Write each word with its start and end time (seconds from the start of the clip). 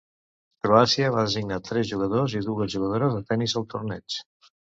Croàcia 0.65 1.11
va 1.15 1.25
designar 1.27 1.59
tres 1.67 1.89
jugadors 1.89 2.33
i 2.41 2.41
dues 2.47 2.73
jugadores 2.77 3.15
de 3.19 3.23
tennis 3.29 3.55
al 3.63 3.69
torneig. 3.77 4.19